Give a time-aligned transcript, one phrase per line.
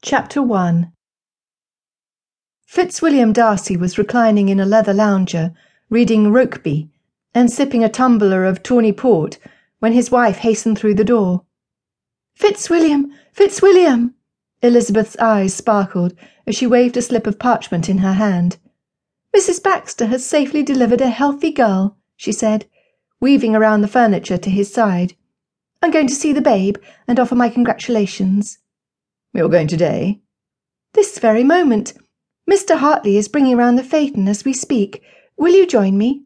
[0.00, 0.92] Chapter 1
[2.64, 5.52] Fitzwilliam Darcy was reclining in a leather lounger,
[5.90, 6.88] reading Rokeby
[7.34, 9.38] and sipping a tumbler of tawny port
[9.80, 11.42] when his wife hastened through the door.
[12.36, 13.12] Fitzwilliam!
[13.32, 14.14] Fitzwilliam!
[14.62, 16.14] Elizabeth's eyes sparkled
[16.46, 18.56] as she waved a slip of parchment in her hand.
[19.36, 19.60] Mrs.
[19.60, 22.66] Baxter has safely delivered a healthy girl, she said,
[23.20, 25.16] weaving around the furniture to his side.
[25.82, 26.76] I'm going to see the babe
[27.08, 28.58] and offer my congratulations.
[29.38, 30.18] You're going today?
[30.94, 31.92] This very moment.
[32.50, 32.76] Mr.
[32.76, 35.00] Hartley is bringing round the phaeton as we speak.
[35.36, 36.24] Will you join me?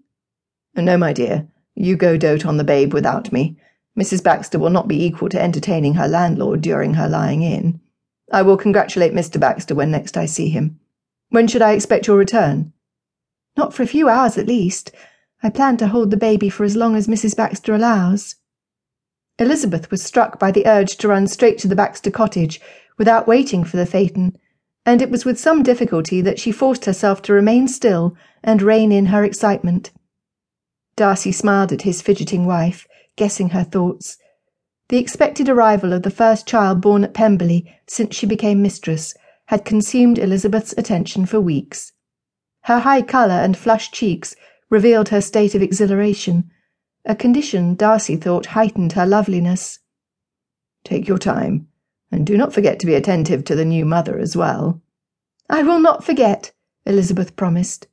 [0.74, 1.46] Uh, no, my dear.
[1.74, 3.58] You go dote on the babe without me.
[4.00, 4.24] Mrs.
[4.24, 7.82] Baxter will not be equal to entertaining her landlord during her lying in.
[8.32, 9.38] I will congratulate Mr.
[9.38, 10.80] Baxter when next I see him.
[11.28, 12.72] When should I expect your return?
[13.58, 14.90] Not for a few hours at least.
[15.42, 17.36] I plan to hold the baby for as long as Mrs.
[17.36, 18.36] Baxter allows.
[19.38, 22.58] Elizabeth was struck by the urge to run straight to the Baxter cottage
[23.02, 24.32] without waiting for the phaeton,
[24.86, 28.92] and it was with some difficulty that she forced herself to remain still and rein
[28.92, 29.90] in her excitement.
[30.94, 32.86] Darcy smiled at his fidgeting wife,
[33.16, 34.18] guessing her thoughts.
[34.88, 39.14] The expected arrival of the first child born at Pemberley since she became mistress
[39.46, 41.90] had consumed Elizabeth's attention for weeks.
[42.66, 44.36] Her high colour and flushed cheeks
[44.70, 46.52] revealed her state of exhilaration,
[47.04, 49.80] a condition Darcy thought heightened her loveliness.
[50.84, 51.66] Take your time,
[52.12, 54.80] and do not forget to be attentive to the new mother as well.
[55.48, 56.52] I will not forget,
[56.86, 57.88] Elizabeth promised.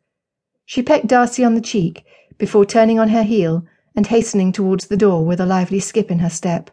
[0.66, 2.06] She pecked Darcy on the cheek
[2.38, 6.20] before turning on her heel and hastening towards the door with a lively skip in
[6.20, 6.70] her step.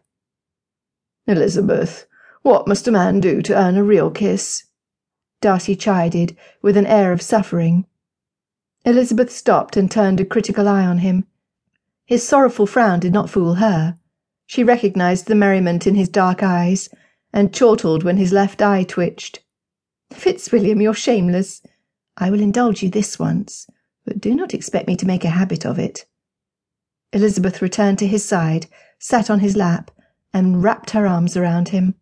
[1.27, 2.07] Elizabeth,
[2.43, 4.65] what must a man do to earn a real kiss?
[5.41, 7.87] Darcy chided, with an air of suffering.
[8.85, 11.27] Elizabeth stopped and turned a critical eye on him.
[12.05, 13.99] His sorrowful frown did not fool her.
[14.47, 16.89] She recognized the merriment in his dark eyes,
[17.37, 19.41] and chortled when his left eye twitched.
[20.11, 21.61] Fitzwilliam, you're shameless.
[22.17, 23.67] I will indulge you this once,
[24.07, 26.07] but do not expect me to make a habit of it.
[27.13, 28.69] Elizabeth returned to his side,
[28.99, 29.91] sat on his lap,
[30.33, 31.95] and wrapped her arms around him.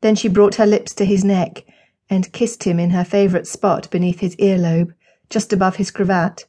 [0.00, 1.64] Then she brought her lips to his neck
[2.08, 4.94] and kissed him in her favourite spot beneath his earlobe,
[5.28, 6.46] just above his cravat.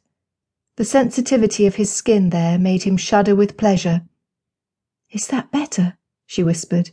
[0.76, 4.02] The sensitivity of his skin there made him shudder with pleasure.
[5.10, 5.98] Is that better?
[6.26, 6.92] she whispered.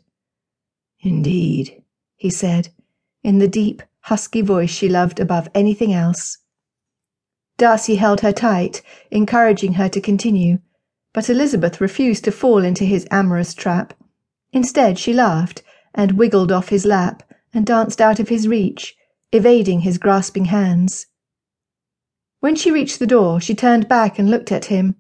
[1.04, 1.84] Indeed,
[2.16, 2.70] he said,
[3.24, 6.38] in the deep, husky voice she loved above anything else.
[7.58, 10.60] Darcy held her tight, encouraging her to continue,
[11.14, 13.94] but Elizabeth refused to fall into his amorous trap.
[14.54, 15.64] Instead, she laughed
[15.94, 17.24] and wiggled off his lap
[17.54, 18.96] and danced out of his reach,
[19.32, 21.08] evading his grasping hands.
[22.40, 24.96] When she reached the door, she turned back and looked at him.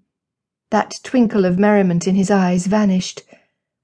[0.69, 3.22] That twinkle of merriment in his eyes vanished,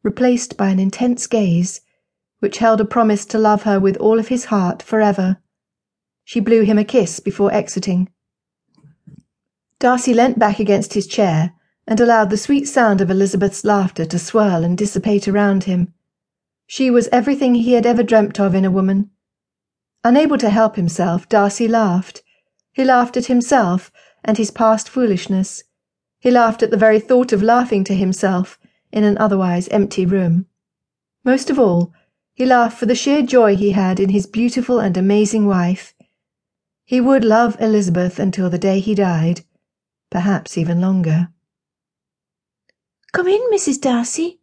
[0.04, 1.82] replaced by an intense gaze,
[2.40, 5.38] which held a promise to love her with all of his heart forever.
[6.24, 8.10] She blew him a kiss before exiting.
[9.80, 11.54] Darcy leant back against his chair
[11.88, 15.94] and allowed the sweet sound of Elizabeth's laughter to swirl and dissipate around him.
[16.66, 19.10] She was everything he had ever dreamt of in a woman.
[20.04, 22.24] Unable to help himself, Darcy laughed.
[22.74, 23.92] He laughed at himself
[24.24, 25.64] and his past foolishness.
[26.20, 28.60] He laughed at the very thought of laughing to himself
[28.92, 30.48] in an otherwise empty room.
[31.24, 31.94] Most of all,
[32.38, 35.96] he laughed for the sheer joy he had in his beautiful and amazing wife.
[36.86, 39.42] He would love Elizabeth until the day he died,
[40.12, 41.30] perhaps even longer.
[43.12, 43.82] Come in, Mrs.
[43.82, 44.40] Darcy,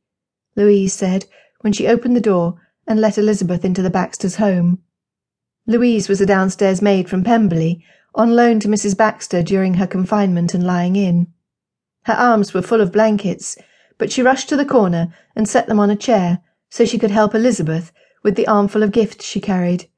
[0.57, 1.27] Louise said
[1.61, 4.83] when she opened the door and let Elizabeth into the Baxters' home.
[5.69, 8.97] Louise was a downstairs maid from Pemberley, on loan to Mrs.
[8.97, 11.29] Baxter during her confinement and lying in.
[12.07, 13.57] Her arms were full of blankets,
[13.99, 16.41] but she rushed to the corner and set them on a chair
[16.75, 17.93] so she could help Elizabeth
[18.25, 19.89] with the armful of gifts she carried.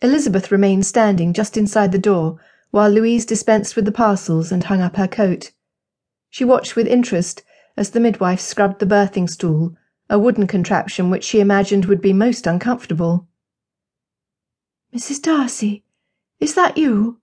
[0.00, 2.38] Elizabeth remained standing just inside the door
[2.70, 5.50] while Louise dispensed with the parcels and hung up her coat.
[6.30, 7.42] She watched with interest
[7.76, 9.74] as the midwife scrubbed the birthing stool,
[10.08, 13.26] a wooden contraption which she imagined would be most uncomfortable.
[14.94, 15.20] Mrs.
[15.20, 15.82] Darcy,
[16.38, 17.20] is that you?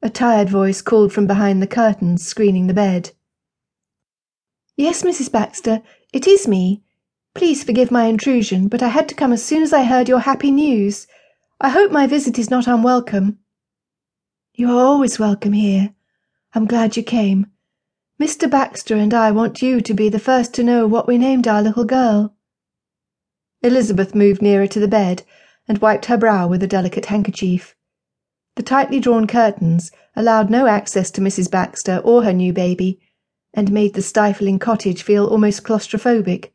[0.00, 3.10] A tired voice called from behind the curtains screening the bed.
[4.74, 5.30] Yes, Mrs.
[5.30, 5.82] Baxter,
[6.14, 6.82] it is me.
[7.34, 10.20] Please forgive my intrusion, but I had to come as soon as I heard your
[10.20, 11.06] happy news.
[11.60, 13.38] I hope my visit is not unwelcome.
[14.54, 15.94] You are always welcome here.
[16.54, 17.46] I'm glad you came.
[18.20, 18.50] Mr.
[18.50, 21.62] Baxter and I want you to be the first to know what we named our
[21.62, 22.34] little girl.
[23.62, 25.22] Elizabeth moved nearer to the bed
[25.68, 27.76] and wiped her brow with a delicate handkerchief.
[28.56, 31.48] The tightly drawn curtains allowed no access to Mrs.
[31.48, 33.00] Baxter or her new baby,
[33.54, 36.50] and made the stifling cottage feel almost claustrophobic.